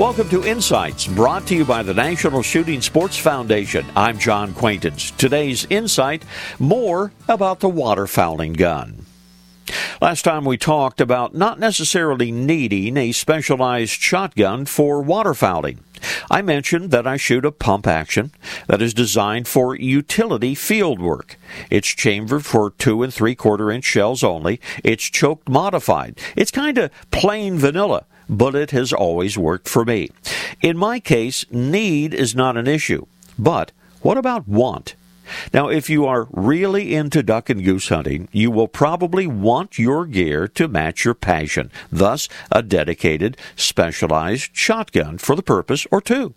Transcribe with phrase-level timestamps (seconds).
[0.00, 3.84] Welcome to Insights, brought to you by the National Shooting Sports Foundation.
[3.94, 5.10] I'm John Quaintance.
[5.10, 6.24] Today's Insight
[6.58, 9.04] more about the waterfowling gun.
[10.00, 15.80] Last time we talked about not necessarily needing a specialized shotgun for waterfowling.
[16.30, 18.32] I mentioned that I shoot a pump action
[18.68, 21.36] that is designed for utility field work.
[21.68, 24.62] It's chambered for two and three quarter inch shells only.
[24.82, 26.18] It's choked modified.
[26.36, 30.08] It's kind of plain vanilla, but it has always worked for me.
[30.62, 33.04] In my case, need is not an issue.
[33.36, 33.72] But
[34.02, 34.94] what about want?
[35.52, 40.06] Now, if you are really into duck and goose hunting, you will probably want your
[40.06, 46.34] gear to match your passion, thus, a dedicated, specialized shotgun for the purpose or two.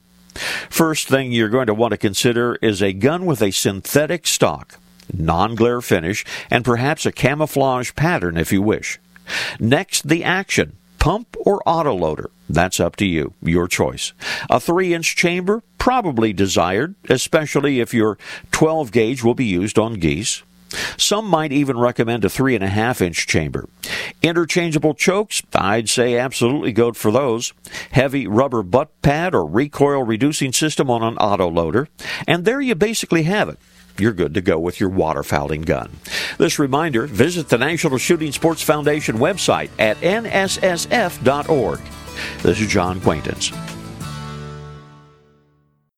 [0.69, 4.79] First thing you're going to want to consider is a gun with a synthetic stock,
[5.13, 8.99] non glare finish, and perhaps a camouflage pattern if you wish.
[9.59, 12.27] Next, the action pump or autoloader.
[12.47, 14.13] That's up to you, your choice.
[14.49, 18.17] A 3 inch chamber, probably desired, especially if your
[18.51, 20.43] 12 gauge will be used on geese.
[20.95, 23.67] Some might even recommend a 3.5 inch chamber.
[24.21, 27.51] Interchangeable chokes, I'd say absolutely go for those.
[27.91, 31.87] Heavy rubber butt pad or recoil reducing system on an autoloader.
[32.25, 33.59] And there you basically have it
[33.99, 35.91] you're good to go with your waterfowling gun.
[36.37, 41.79] This reminder visit the National Shooting Sports Foundation website at nssf.org.
[42.43, 43.51] This is John Quaintance.